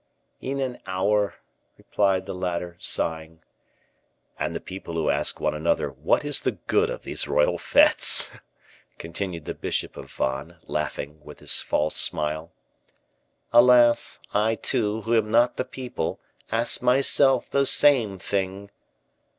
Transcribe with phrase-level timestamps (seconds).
[0.39, 1.35] "In an hour!"
[1.77, 3.43] replied the latter, sighing.
[4.39, 8.31] "And the people who ask one another what is the good of these royal fetes!"
[8.97, 12.51] continued the bishop of Vannes, laughing, with his false smile.
[13.53, 14.19] "Alas!
[14.33, 16.19] I, too, who am not the people,
[16.51, 18.71] ask myself the same thing."